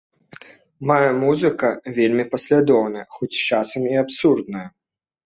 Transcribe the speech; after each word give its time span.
Мая 0.91 1.11
музыка 1.23 1.69
вельмі 1.97 2.25
паслядоўная, 2.31 3.05
хоць 3.19 3.41
часам 3.51 3.81
і 3.91 3.93
абсурдная. 4.05 4.65